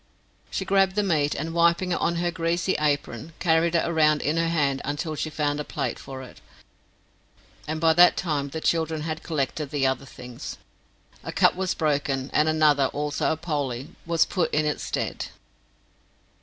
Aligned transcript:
She 0.49 0.65
grabbed 0.65 0.95
the 0.95 1.03
meat, 1.03 1.35
and 1.35 1.53
wiping 1.53 1.91
it 1.91 2.01
on 2.01 2.15
her 2.15 2.31
greasy 2.31 2.73
apron, 2.79 3.33
carried 3.37 3.75
it 3.75 3.87
around 3.87 4.23
in 4.23 4.35
her 4.35 4.47
hand 4.47 4.81
until 4.83 5.13
she 5.13 5.29
found 5.29 5.59
a 5.59 5.63
plate 5.63 5.99
for 5.99 6.23
it, 6.23 6.41
and 7.67 7.79
by 7.79 7.93
that 7.93 8.17
time 8.17 8.49
the 8.49 8.61
children 8.61 9.01
had 9.01 9.21
collected 9.21 9.69
the 9.69 9.85
other 9.85 10.05
things. 10.05 10.57
A 11.23 11.31
cup 11.31 11.53
was 11.53 11.75
broken, 11.75 12.31
and 12.33 12.49
another, 12.49 12.87
also 12.87 13.31
a 13.31 13.37
poley, 13.37 13.89
was 14.07 14.25
put 14.25 14.51
in 14.51 14.65
its 14.65 14.81
stead. 14.83 15.27